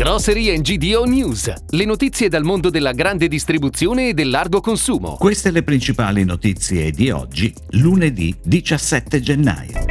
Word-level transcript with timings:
Grocery 0.00 0.58
GDO 0.62 1.04
News, 1.04 1.52
le 1.68 1.84
notizie 1.84 2.30
dal 2.30 2.42
mondo 2.42 2.70
della 2.70 2.92
grande 2.92 3.28
distribuzione 3.28 4.08
e 4.08 4.14
del 4.14 4.30
largo 4.30 4.62
consumo. 4.62 5.16
Queste 5.16 5.50
le 5.50 5.62
principali 5.62 6.24
notizie 6.24 6.90
di 6.90 7.10
oggi, 7.10 7.52
lunedì 7.72 8.34
17 8.42 9.20
gennaio. 9.20 9.84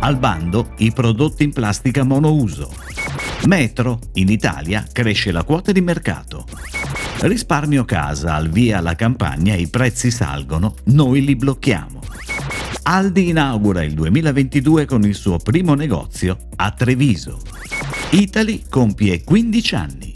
Al 0.00 0.18
bando 0.18 0.72
i 0.78 0.90
prodotti 0.90 1.44
in 1.44 1.52
plastica 1.52 2.02
monouso. 2.02 2.72
Metro, 3.44 4.00
in 4.14 4.30
Italia 4.30 4.84
cresce 4.90 5.30
la 5.30 5.44
quota 5.44 5.70
di 5.70 5.80
mercato. 5.80 6.44
Risparmio 7.20 7.84
casa, 7.84 8.34
al 8.34 8.48
via 8.48 8.80
la 8.80 8.96
campagna, 8.96 9.54
i 9.54 9.68
prezzi 9.68 10.10
salgono, 10.10 10.74
noi 10.86 11.24
li 11.24 11.36
blocchiamo. 11.36 12.00
Aldi 12.82 13.28
inaugura 13.28 13.84
il 13.84 13.94
2022 13.94 14.86
con 14.86 15.04
il 15.04 15.14
suo 15.14 15.36
primo 15.36 15.74
negozio 15.74 16.36
a 16.56 16.72
Treviso. 16.72 17.55
Italy 18.10 18.62
compie 18.70 19.24
15 19.24 19.74
anni. 19.74 20.12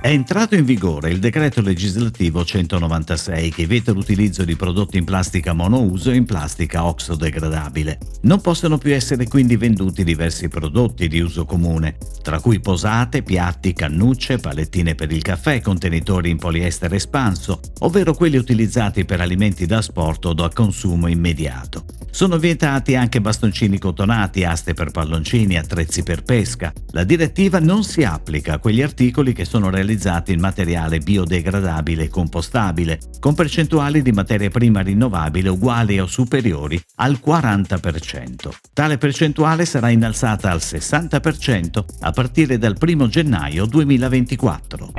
È 0.00 0.08
entrato 0.08 0.54
in 0.54 0.64
vigore 0.64 1.10
il 1.10 1.18
decreto 1.18 1.60
legislativo 1.60 2.42
196 2.42 3.50
che 3.50 3.66
vieta 3.66 3.92
l'utilizzo 3.92 4.44
di 4.44 4.56
prodotti 4.56 4.96
in 4.96 5.04
plastica 5.04 5.52
monouso 5.52 6.10
e 6.10 6.16
in 6.16 6.24
plastica 6.24 6.86
oxodegradabile. 6.86 7.98
Non 8.22 8.40
possono 8.40 8.78
più 8.78 8.94
essere 8.94 9.28
quindi 9.28 9.56
venduti 9.56 10.04
diversi 10.04 10.48
prodotti 10.48 11.06
di 11.06 11.20
uso 11.20 11.44
comune, 11.44 11.98
tra 12.22 12.40
cui 12.40 12.60
posate, 12.60 13.22
piatti, 13.22 13.74
cannucce, 13.74 14.38
palettine 14.38 14.94
per 14.94 15.12
il 15.12 15.20
caffè, 15.20 15.60
contenitori 15.60 16.30
in 16.30 16.38
poliestere 16.38 16.96
espanso, 16.96 17.60
ovvero 17.80 18.14
quelli 18.14 18.38
utilizzati 18.38 19.04
per 19.04 19.20
alimenti 19.20 19.66
da 19.66 19.82
sport 19.82 20.24
o 20.24 20.32
da 20.32 20.48
consumo 20.48 21.08
immediato. 21.08 21.99
Sono 22.10 22.38
vietati 22.38 22.96
anche 22.96 23.20
bastoncini 23.20 23.78
cotonati, 23.78 24.44
aste 24.44 24.74
per 24.74 24.90
palloncini, 24.90 25.56
attrezzi 25.56 26.02
per 26.02 26.22
pesca. 26.22 26.72
La 26.90 27.04
direttiva 27.04 27.60
non 27.60 27.84
si 27.84 28.02
applica 28.02 28.54
a 28.54 28.58
quegli 28.58 28.82
articoli 28.82 29.32
che 29.32 29.44
sono 29.44 29.70
realizzati 29.70 30.32
in 30.32 30.40
materiale 30.40 30.98
biodegradabile 30.98 32.04
e 32.04 32.08
compostabile, 32.08 32.98
con 33.20 33.34
percentuali 33.34 34.02
di 34.02 34.12
materia 34.12 34.50
prima 34.50 34.80
rinnovabile 34.80 35.48
uguali 35.48 36.00
o 36.00 36.06
superiori 36.06 36.80
al 36.96 37.20
40%. 37.24 38.48
Tale 38.72 38.98
percentuale 38.98 39.64
sarà 39.64 39.90
innalzata 39.90 40.50
al 40.50 40.58
60% 40.58 41.84
a 42.00 42.10
partire 42.10 42.58
dal 42.58 42.76
1 42.78 43.08
gennaio 43.08 43.66
2024. 43.66 44.92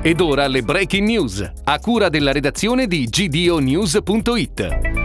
Ed 0.00 0.20
ora 0.20 0.46
le 0.46 0.62
breaking 0.62 1.06
news, 1.06 1.52
a 1.64 1.78
cura 1.80 2.08
della 2.08 2.32
redazione 2.32 2.86
di 2.86 3.06
gdonews.it. 3.06 4.97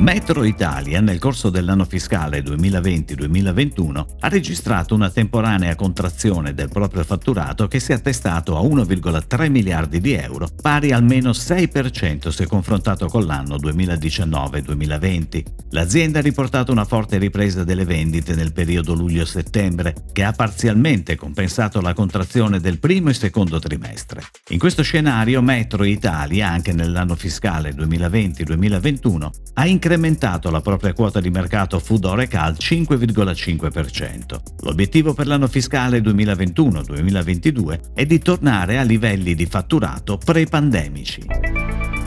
Metro 0.00 0.44
Italia 0.44 1.02
nel 1.02 1.18
corso 1.18 1.50
dell'anno 1.50 1.84
fiscale 1.84 2.40
2020-2021 2.40 4.06
ha 4.20 4.28
registrato 4.28 4.94
una 4.94 5.10
temporanea 5.10 5.74
contrazione 5.74 6.54
del 6.54 6.70
proprio 6.70 7.04
fatturato 7.04 7.68
che 7.68 7.80
si 7.80 7.92
è 7.92 7.96
attestato 7.96 8.56
a 8.56 8.62
1,3 8.62 9.50
miliardi 9.50 10.00
di 10.00 10.14
euro, 10.14 10.48
pari 10.62 10.92
almeno 10.92 11.32
6% 11.32 12.28
se 12.28 12.46
confrontato 12.46 13.08
con 13.08 13.26
l'anno 13.26 13.56
2019-2020. 13.56 15.42
L'azienda 15.72 16.20
ha 16.20 16.22
riportato 16.22 16.72
una 16.72 16.86
forte 16.86 17.18
ripresa 17.18 17.62
delle 17.62 17.84
vendite 17.84 18.34
nel 18.34 18.54
periodo 18.54 18.94
luglio-settembre, 18.94 19.94
che 20.12 20.24
ha 20.24 20.32
parzialmente 20.32 21.14
compensato 21.14 21.82
la 21.82 21.92
contrazione 21.92 22.58
del 22.58 22.78
primo 22.78 23.10
e 23.10 23.14
secondo 23.14 23.58
trimestre. 23.58 24.22
In 24.48 24.58
questo 24.58 24.82
scenario 24.82 25.42
Metro 25.42 25.84
Italia, 25.84 26.48
anche 26.48 26.72
nell'anno 26.72 27.16
fiscale 27.16 27.74
2020-2021, 27.74 29.30
ha 29.54 29.66
incrementato 29.66 29.88
incrementato 29.90 30.50
la 30.50 30.60
propria 30.60 30.92
quota 30.92 31.18
di 31.18 31.30
mercato 31.30 31.80
Food 31.80 32.04
Oreca 32.04 32.42
al 32.42 32.54
5,5%. 32.56 34.40
L'obiettivo 34.60 35.14
per 35.14 35.26
l'anno 35.26 35.48
fiscale 35.48 35.98
2021-2022 35.98 37.92
è 37.94 38.06
di 38.06 38.20
tornare 38.20 38.78
a 38.78 38.82
livelli 38.82 39.34
di 39.34 39.46
fatturato 39.46 40.16
pre-pandemici. 40.16 41.26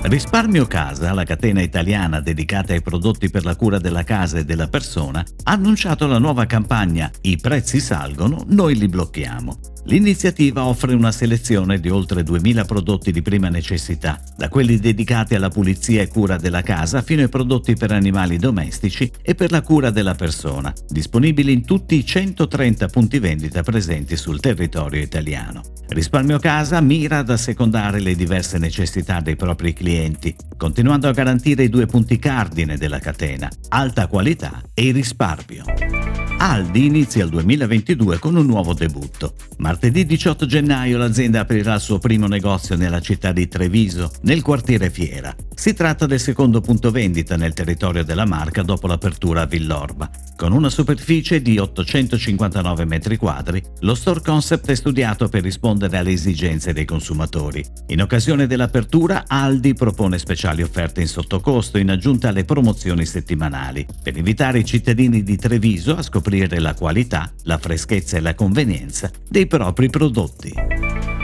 Risparmio 0.04 0.66
Casa, 0.66 1.14
la 1.14 1.26
catena 1.26 1.62
italiana 1.62 2.22
dedicata 2.22 2.72
ai 2.72 2.82
prodotti 2.82 3.30
per 3.30 3.44
la 3.44 3.58
cura 3.58 3.80
della 3.80 4.04
casa 4.04 4.38
e 4.38 4.46
della 4.46 4.68
persona, 4.68 5.20
ha 5.44 5.52
annunciato 5.52 6.08
la 6.08 6.20
nuova 6.20 6.46
campagna 6.46 7.12
I 7.22 7.36
prezzi 7.36 7.82
salgono, 7.82 8.46
noi 8.48 8.78
li 8.78 8.88
blocchiamo. 8.88 9.73
L'iniziativa 9.86 10.66
offre 10.66 10.94
una 10.94 11.12
selezione 11.12 11.80
di 11.80 11.90
oltre 11.90 12.24
2000 12.24 12.64
prodotti 12.64 13.12
di 13.12 13.22
prima 13.22 13.50
necessità, 13.50 14.18
da 14.38 14.48
quelli 14.48 14.78
dedicati 14.78 15.36
alla 15.36 15.50
pulizia 15.50 16.02
e 16.02 16.08
cura 16.08 16.38
della 16.38 16.62
casa 16.62 17.02
fino 17.02 17.22
ai 17.22 17.28
prodotti 17.28 17.76
per 17.76 17.92
animali 17.92 18.38
domestici 18.38 19.12
e 19.22 19.36
per 19.36 19.52
la 19.52 19.62
cura 19.62 19.90
della 19.90 20.16
persona, 20.16 20.74
disponibili 20.88 21.52
in 21.52 21.66
tutti 21.66 21.96
i 21.96 22.06
130 22.06 22.88
punti 22.88 23.20
vendita 23.20 23.62
presenti 23.62 24.16
sul 24.16 24.40
territorio 24.40 25.02
italiano. 25.02 25.62
Risparmio 25.90 26.40
Casa 26.40 26.80
mira 26.80 27.18
ad 27.18 27.30
assecondare 27.30 28.00
le 28.00 28.16
diverse 28.16 28.58
necessità 28.58 29.20
dei 29.20 29.36
propri 29.36 29.74
clienti, 29.74 30.34
continuando 30.56 31.10
a 31.10 31.12
garantire 31.12 31.64
i 31.64 31.70
due 31.70 31.88
punti 31.88 32.18
cardine 32.18 32.78
della 32.78 33.00
catena, 33.00 33.50
alta 33.68 34.08
qualità 34.08 34.62
e 34.74 34.92
risparmio. 34.92 36.03
Aldi 36.44 36.88
inizia 36.88 37.24
il 37.24 37.30
2022 37.30 38.20
con 38.20 38.36
un 38.36 38.46
nuovo 38.46 38.74
debutto. 38.74 39.36
Martedì 39.60 40.06
18 40.06 40.46
gennaio 40.46 40.98
l'azienda 40.98 41.40
aprirà 41.40 41.76
il 41.76 41.80
suo 41.80 42.00
primo 42.00 42.28
negozio 42.28 42.76
nella 42.76 43.00
città 43.00 43.32
di 43.32 43.48
Treviso, 43.48 44.12
nel 44.24 44.42
quartiere 44.42 44.90
Fiera. 44.90 45.34
Si 45.56 45.74
tratta 45.74 46.06
del 46.08 46.20
secondo 46.20 46.62
punto 46.62 46.92
vendita 46.92 47.38
nel 47.38 47.54
territorio 47.54 48.04
della 48.04 48.26
marca 48.26 48.64
dopo 48.64 48.88
l'apertura 48.88 49.42
a 49.42 49.46
Villorba. 49.46 50.10
Con 50.36 50.52
una 50.52 50.70
superficie 50.70 51.42
di 51.42 51.58
859 51.58 52.86
m2, 52.86 53.62
lo 53.82 53.96
store 53.96 54.22
concept 54.22 54.70
è 54.72 54.76
studiato 54.76 55.30
per 55.30 55.44
rispondere 55.44 55.98
alle 55.98 56.12
esigenze 56.12 56.74
dei 56.74 56.86
consumatori. 56.86 57.64
In 57.88 58.02
occasione 58.02 58.48
dell'apertura, 58.48 59.26
Aldi 59.28 59.74
propone 59.74 60.18
speciali 60.18 60.64
offerte 60.64 61.02
in 61.02 61.08
sottocosto 61.08 61.78
in 61.78 61.92
aggiunta 61.92 62.30
alle 62.30 62.46
promozioni 62.46 63.06
settimanali, 63.06 63.86
per 64.02 64.18
invitare 64.18 64.60
i 64.60 64.66
cittadini 64.66 65.24
di 65.24 65.38
Treviso 65.38 65.96
a 65.96 66.02
scoprire 66.02 66.60
la 66.60 66.74
qualità, 66.74 67.32
la 67.44 67.58
freschezza 67.58 68.18
e 68.18 68.22
la 68.22 68.36
convenienza 68.36 69.10
dei 69.30 69.46
propri 69.46 69.90
prodotti. 69.90 70.73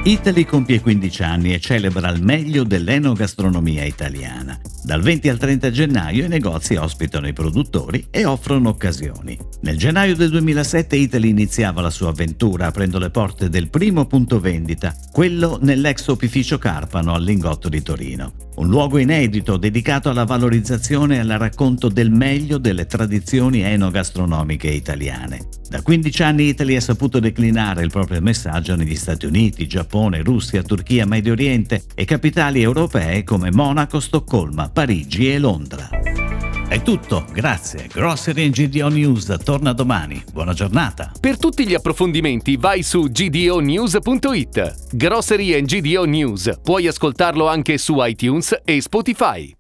Italy 0.04 0.46
compie 0.46 0.80
15 0.80 1.24
anni 1.24 1.54
e 1.54 1.60
celebra 1.60 2.08
al 2.08 2.22
meglio 2.22 2.64
dell'enogastronomia 2.64 3.84
italiana. 3.84 4.58
Dal 4.82 5.02
20 5.02 5.28
al 5.28 5.38
30 5.38 5.72
gennaio 5.72 6.24
i 6.24 6.30
negozi 6.30 6.76
ospitano 6.76 7.28
i 7.28 7.34
produttori 7.34 8.08
e 8.10 8.24
offrono 8.24 8.70
occasioni. 8.70 9.38
Nel 9.62 9.78
gennaio 9.78 10.16
del 10.16 10.30
2007 10.30 10.96
Italy 10.96 11.30
iniziava 11.30 11.82
la 11.82 11.90
sua 11.90 12.10
avventura 12.10 12.68
aprendo 12.68 12.98
le 12.98 13.10
porte 13.10 13.50
del 13.50 13.70
primo 13.70 14.06
punto 14.06 14.40
vendita, 14.40 14.96
quello 15.12 15.60
nell'ex 15.62 16.08
opificio 16.08 16.58
Carpano 16.58 17.14
al 17.14 17.24
Lingotto 17.24 17.68
di 17.68 17.82
Torino. 17.82 18.34
Un 18.56 18.68
luogo 18.68 18.98
inedito 18.98 19.58
dedicato 19.58 20.10
alla 20.10 20.26
valorizzazione 20.26 21.18
e 21.18 21.20
al 21.20 21.38
racconto 21.38 21.90
del 21.90 22.10
meglio 22.10 22.58
delle 22.58 22.86
tradizioni 22.86 23.62
enogastronomiche 23.62 24.70
italiane. 24.70 25.48
Da 25.70 25.82
15 25.82 26.24
anni 26.24 26.48
Italy 26.48 26.76
ha 26.76 26.82
saputo 26.82 27.20
declinare 27.20 27.84
il 27.84 27.92
proprio 27.92 28.20
messaggio 28.22 28.76
negli 28.76 28.96
Stati 28.96 29.28
Uniti, 29.28 29.68
Giappone, 29.68 29.89
Russia, 30.24 30.62
Turchia, 30.64 31.06
Medio 31.06 31.34
Oriente 31.34 31.84
e 31.96 32.06
capitali 32.06 32.62
europee 32.62 33.24
come 33.24 33.52
Monaco, 33.52 34.00
Stoccolma, 34.00 34.70
Parigi 34.70 35.32
e 35.32 35.40
Londra. 35.40 35.90
È 36.70 36.84
tutto, 36.84 37.26
grazie. 37.34 37.88
Grocery 37.92 38.52
GDO 38.52 38.90
News 38.90 39.36
torna 39.44 39.74
domani. 39.74 40.24
Buona 40.32 40.54
giornata. 40.54 41.12
Per 41.20 41.40
tutti 41.40 41.66
gli 41.66 41.74
approfondimenti 41.74 42.58
vai 42.58 42.84
su 42.84 43.10
gdonews.it. 43.10 44.96
Grocery 44.96 45.62
GDO 45.64 46.06
News. 46.06 46.60
Puoi 46.64 46.86
ascoltarlo 46.86 47.48
anche 47.48 47.80
su 47.80 47.96
iTunes 47.98 48.56
e 48.64 48.82
Spotify. 48.82 49.59